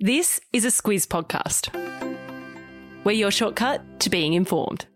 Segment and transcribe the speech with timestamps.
[0.00, 1.74] This is a Squiz podcast.
[3.02, 4.86] We're your shortcut to being informed.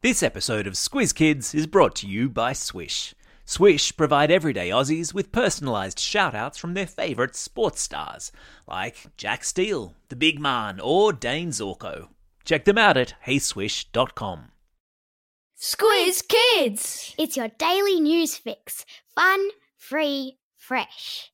[0.00, 3.14] This episode of Squiz Kids is brought to you by Swysh.
[3.44, 8.30] Swysh provide everyday Aussies with personalised shout-outs from their favourite sports stars,
[8.68, 12.10] like Jack Steele, the Big Man, or Dayne Zorko.
[12.44, 14.52] Check them out at heyswysh.com.
[15.60, 17.12] Squiz Kids!
[17.18, 18.86] It's your daily news fix.
[19.16, 21.32] Fun, free, fresh.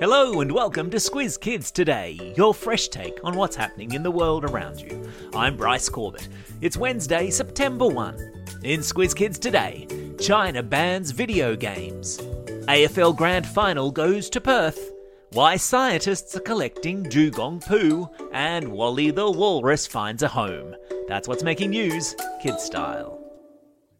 [0.00, 4.10] Hello and welcome to Squiz Kids Today, your fresh take on what's happening in the
[4.10, 5.06] world around you.
[5.34, 6.26] I'm Bryce Corbett.
[6.62, 8.14] It's Wednesday, September 1.
[8.62, 9.86] In Squiz Kids Today,
[10.18, 12.16] China bans video games.
[12.16, 14.90] AFL Grand Final goes to Perth.
[15.32, 20.74] Why scientists are collecting dugong poo, and Wally the Walrus finds a home.
[21.08, 23.22] That's what's making news, kid style.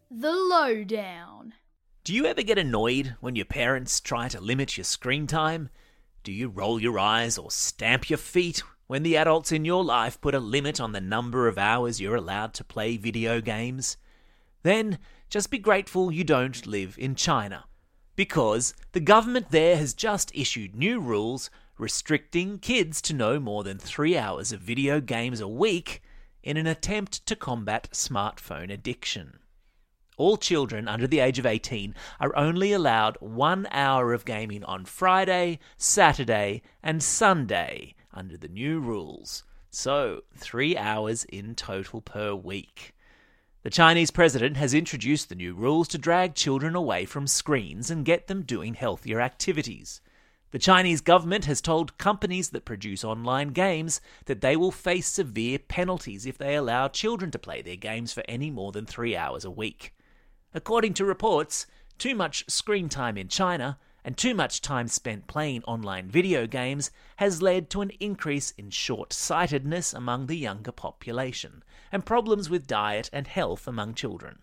[0.09, 1.53] The Lowdown.
[2.03, 5.69] Do you ever get annoyed when your parents try to limit your screen time?
[6.23, 10.21] Do you roll your eyes or stamp your feet when the adults in your life
[10.21, 13.97] put a limit on the number of hours you're allowed to play video games?
[14.61, 14.99] Then
[15.31, 17.65] just be grateful you don't live in China.
[18.15, 23.79] Because the government there has just issued new rules restricting kids to no more than
[23.79, 26.03] three hours of video games a week
[26.43, 29.39] in an attempt to combat smartphone addiction.
[30.21, 34.85] All children under the age of 18 are only allowed one hour of gaming on
[34.85, 39.43] Friday, Saturday, and Sunday under the new rules.
[39.71, 42.93] So, three hours in total per week.
[43.63, 48.05] The Chinese president has introduced the new rules to drag children away from screens and
[48.05, 50.01] get them doing healthier activities.
[50.51, 55.57] The Chinese government has told companies that produce online games that they will face severe
[55.57, 59.43] penalties if they allow children to play their games for any more than three hours
[59.43, 59.95] a week.
[60.53, 61.65] According to reports,
[61.97, 66.91] too much screen time in China and too much time spent playing online video games
[67.17, 72.67] has led to an increase in short sightedness among the younger population and problems with
[72.67, 74.39] diet and health among children.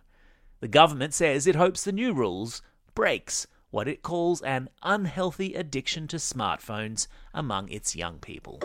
[0.61, 2.63] The government says it hopes the new rules
[2.95, 8.61] breaks what it calls an unhealthy addiction to smartphones among its young people.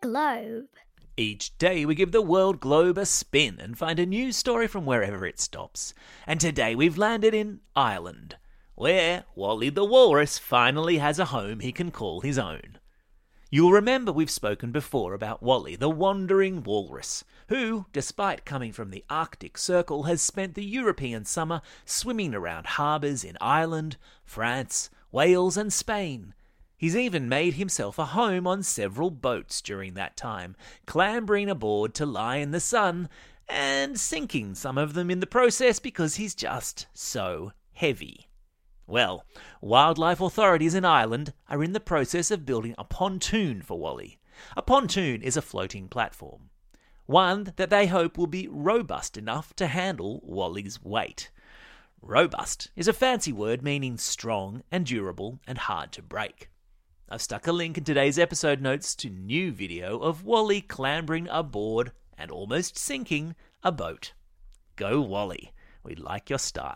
[0.00, 0.68] Globe.
[1.16, 4.86] Each day we give the world globe a spin and find a new story from
[4.86, 5.92] wherever it stops.
[6.26, 8.36] And today we've landed in Ireland,
[8.74, 12.78] where Wally the Walrus finally has a home he can call his own.
[13.50, 19.04] You'll remember we've spoken before about Wally the Wandering Walrus, who, despite coming from the
[19.10, 25.70] Arctic Circle, has spent the European summer swimming around harbours in Ireland, France, Wales, and
[25.70, 26.32] Spain
[26.82, 32.04] He's even made himself a home on several boats during that time, clambering aboard to
[32.04, 33.08] lie in the sun
[33.48, 38.26] and sinking some of them in the process because he's just so heavy.
[38.88, 39.24] Well,
[39.60, 44.18] wildlife authorities in Ireland are in the process of building a pontoon for Wally.
[44.56, 46.50] A pontoon is a floating platform,
[47.06, 51.30] one that they hope will be robust enough to handle Wally's weight.
[52.00, 56.48] Robust is a fancy word meaning strong and durable and hard to break.
[57.12, 61.92] I've stuck a link in today's episode notes to new video of Wally clambering aboard
[62.16, 64.14] and almost sinking a boat.
[64.76, 65.52] Go Wally,
[65.84, 66.74] we like your style.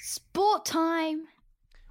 [0.00, 1.26] Sport time.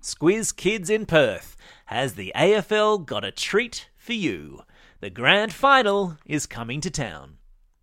[0.02, 1.56] Squiz Kids in Perth.
[1.86, 4.64] Has the AFL got a treat for you?
[5.00, 7.39] The grand final is coming to town.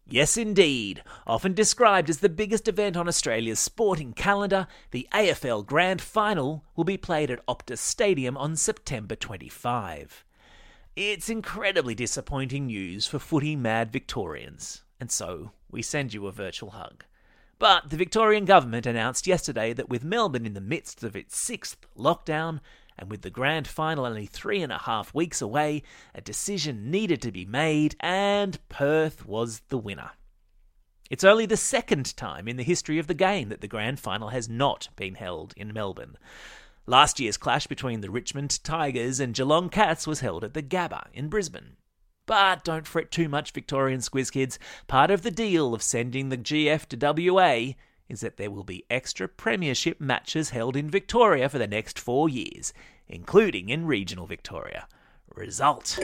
[0.09, 1.03] Yes, indeed.
[1.27, 6.85] Often described as the biggest event on Australia's sporting calendar, the AFL Grand Final will
[6.85, 10.25] be played at Optus Stadium on September 25.
[10.95, 16.71] It's incredibly disappointing news for footy mad Victorians, and so we send you a virtual
[16.71, 17.05] hug.
[17.59, 21.85] But the Victorian government announced yesterday that with Melbourne in the midst of its sixth
[21.99, 22.61] lockdown,
[22.99, 25.83] and with the grand final only three and a half weeks away,
[26.15, 30.13] a decision needed to be made, and Perth was the winner.
[31.09, 34.31] It's only the second time in the history of the game that the grand final
[34.31, 36.19] has not been held in Melbourne.
[36.87, 41.07] Last year's clash between the Richmond Tigers and Geelong Cats was held at the Gabba
[41.13, 41.77] in Brisbane.
[42.27, 44.59] But don't fret too much, Victorian Squiz Kids.
[44.89, 47.75] Part of the deal of sending the GF to WA
[48.09, 52.29] is that there will be extra premiership matches held in Victoria for the next four
[52.29, 52.73] years,
[53.09, 54.87] including in regional Victoria.
[55.35, 55.99] Result.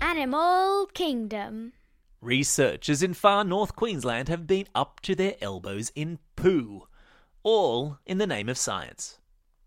[0.00, 1.72] Animal Kingdom.
[2.20, 6.88] Researchers in far north Queensland have been up to their elbows in poo,
[7.42, 9.18] all in the name of science.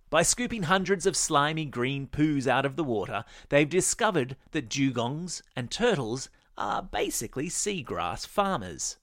[0.09, 5.41] By scooping hundreds of slimy green poos out of the water, they've discovered that dugongs
[5.55, 8.97] and turtles are basically seagrass farmers.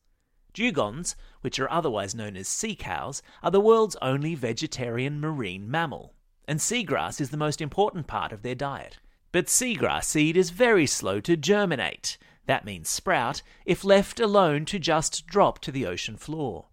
[0.55, 6.15] Dugongs, which are otherwise known as sea cows, are the world's only vegetarian marine mammal,
[6.47, 8.99] and seagrass is the most important part of their diet.
[9.31, 14.79] But seagrass seed is very slow to germinate, that means sprout, if left alone to
[14.79, 16.69] just drop to the ocean floor.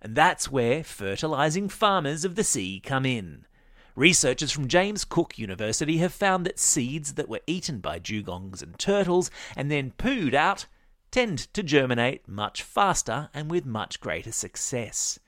[0.00, 3.44] And that's where fertilizing farmers of the sea come in.
[3.98, 8.78] Researchers from James Cook University have found that seeds that were eaten by dugongs and
[8.78, 10.66] turtles and then pooed out
[11.10, 15.18] tend to germinate much faster and with much greater success.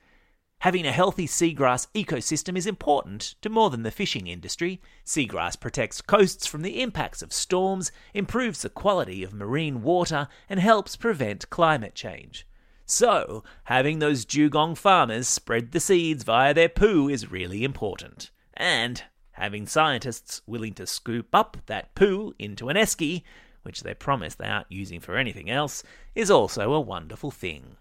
[0.59, 4.79] Having a healthy seagrass ecosystem is important to more than the fishing industry.
[5.03, 10.61] Seagrass protects coasts from the impacts of storms, improves the quality of marine water, and
[10.61, 12.47] helps prevent climate change.
[12.85, 19.03] So, having those dugong farmers spread the seeds via their poo is really important and
[19.31, 23.23] having scientists willing to scoop up that poo into an esky,
[23.63, 27.75] which they promise they aren't using for anything else, is also a wonderful thing.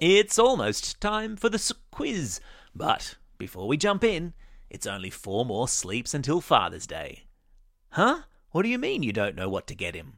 [0.00, 2.40] It's almost time for the quiz,
[2.74, 4.32] but before we jump in,
[4.70, 7.24] it's only four more sleeps until Father's Day.
[7.90, 8.22] Huh?
[8.52, 10.14] What do you mean you don't know what to get him?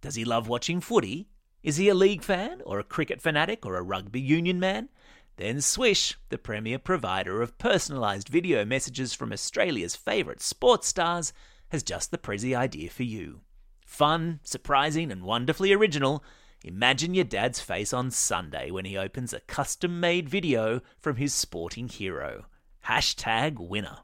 [0.00, 1.28] Does he love watching footy?
[1.62, 4.88] Is he a league fan, or a cricket fanatic, or a rugby union man?
[5.40, 11.32] Then Swysh, the premier provider of personalised video messages from Australia's favourite sports stars,
[11.70, 13.40] has just the Prezi idea for you.
[13.86, 16.22] Fun, surprising, and wonderfully original.
[16.62, 21.32] Imagine your dad's face on Sunday when he opens a custom made video from his
[21.32, 22.44] sporting hero.
[22.86, 24.00] Hashtag winner.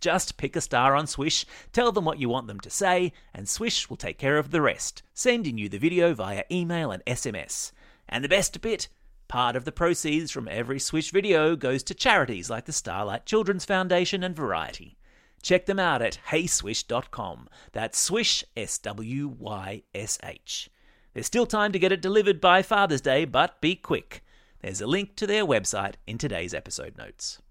[0.00, 3.46] Just pick a star on Swysh, tell them what you want them to say, and
[3.46, 7.70] Swysh will take care of the rest, sending you the video via email and SMS.
[8.08, 8.88] And the best bit,
[9.34, 13.64] Part of the proceeds from every Swysh video goes to charities like the Starlight Children's
[13.64, 14.96] Foundation and Variety.
[15.42, 17.48] Check them out at heyswysh.com.
[17.72, 20.70] That's Swysh, S W Y S H.
[21.12, 24.22] There's still time to get it delivered by Father's Day, but be quick.
[24.60, 27.42] There's a link to their website in today's episode notes.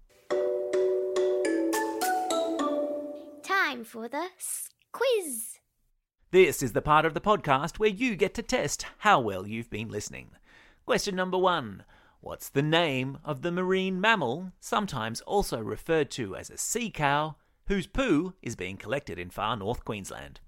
[3.42, 4.28] Time for the
[4.90, 5.58] quiz.
[6.30, 9.68] This is the part of the podcast where you get to test how well you've
[9.68, 10.30] been listening.
[10.86, 11.84] Question number one
[12.20, 17.36] What's the name of the marine mammal, sometimes also referred to as a sea cow,
[17.68, 20.40] whose poo is being collected in far north Queensland?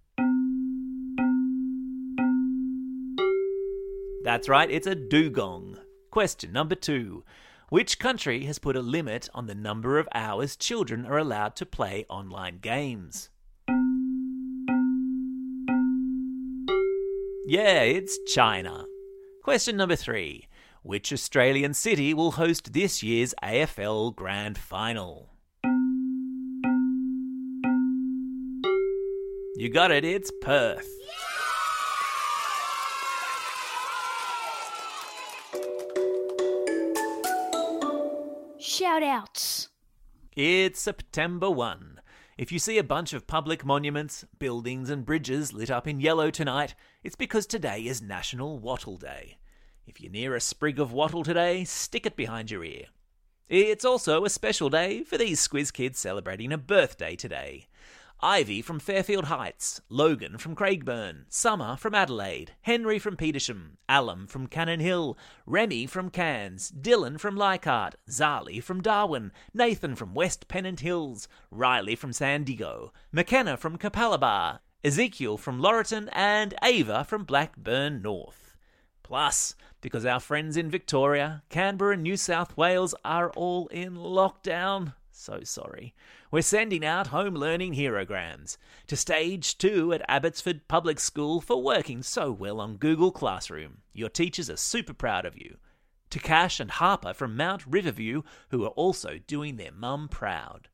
[4.25, 5.79] That's right, it's a dugong.
[6.11, 7.25] Question number two.
[7.71, 11.67] Which country has put a limit on the number of hours children are allowed to
[11.67, 13.31] play online games?
[17.47, 18.85] Yeah, it's China.
[19.47, 20.49] Question number three
[20.83, 25.31] Which Australian city will host this year's AFL Grand Final?
[29.55, 30.89] You got it, it's Perth.
[38.59, 39.69] Shout outs.
[40.35, 41.96] It's September 1.
[42.39, 46.31] If you see a bunch of public monuments, buildings, and bridges lit up in yellow
[46.31, 49.39] tonight, it's because today is National Wattle Day.
[49.87, 52.89] If you're near a sprig of wattle today, stick it behind your ear.
[53.49, 57.69] It's also a special day for these Squiz kids celebrating a birthday today.
[58.21, 64.47] Ivy from Fairfield Heights, Logan from Craigburn, Summer from Adelaide, Henry from Petersham, Alum from
[64.47, 70.81] Cannon Hill, Remy from Cairns, Dylan from Leichhardt, Zali from Darwin, Nathan from West Pennant
[70.81, 78.01] Hills, Riley from San Diego, McKenna from Capalaba, Ezekiel from Laurelton, and Ava from Blackburn
[78.01, 78.57] North.
[79.03, 84.95] Plus, because our friends in Victoria, Canberra, and New South Wales are all in lockdown,
[85.17, 85.95] so sorry.
[86.31, 88.57] We're sending out home learning herograms
[88.87, 93.79] to stage two at Abbotsford Public School for working so well on Google Classroom.
[93.93, 95.57] Your teachers are super proud of you.
[96.11, 100.69] To Cash and Harper from Mount Riverview, who are also doing their mum proud.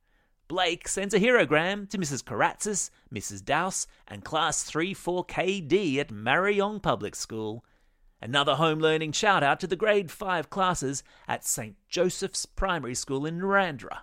[0.48, 2.22] Blake sends a herogram to Mrs.
[2.22, 3.42] Karatzis, Mrs.
[3.42, 7.64] Douse, and Class 3 4KD at Marayong Public School.
[8.20, 11.76] Another home learning shout out to the grade 5 classes at St.
[11.88, 14.00] Joseph's Primary School in Narrandera.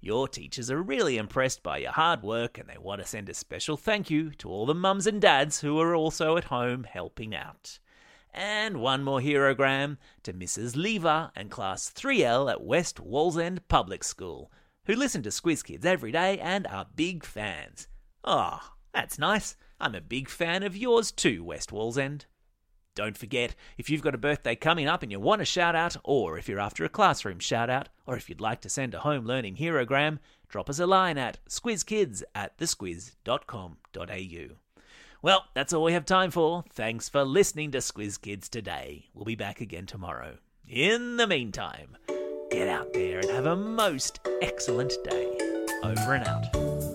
[0.00, 3.34] Your teachers are really impressed by your hard work and they want to send a
[3.34, 7.34] special thank you to all the mums and dads who are also at home helping
[7.34, 7.80] out.
[8.32, 10.76] And one more herogram to Mrs.
[10.76, 14.52] Lever and Class 3L at West Wallsend Public School,
[14.86, 17.88] who listen to Squiz Kids every day and are big fans.
[18.24, 19.56] Ah, oh, that's nice.
[19.80, 22.26] I'm a big fan of yours too, West Wallsend.
[22.98, 25.96] Don't forget, if you've got a birthday coming up and you want a shout out,
[26.02, 28.98] or if you're after a classroom shout out, or if you'd like to send a
[28.98, 34.56] home learning herogram, drop us a line at squizkids at thesquiz.com.au.
[35.22, 36.64] Well, that's all we have time for.
[36.72, 39.06] Thanks for listening to Squiz Kids today.
[39.14, 40.38] We'll be back again tomorrow.
[40.66, 41.96] In the meantime,
[42.50, 45.38] get out there and have a most excellent day.
[45.84, 46.87] Over and out.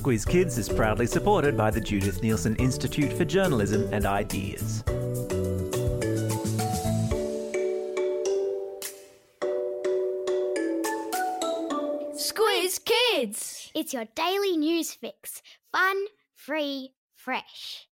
[0.00, 4.82] Squiz Kids is proudly supported by the Judith Neilson Institute for Journalism and Ideas.
[12.14, 13.70] Squiz Kids!
[13.74, 15.42] It's your daily news fix.
[15.70, 17.89] Fun, free, fresh.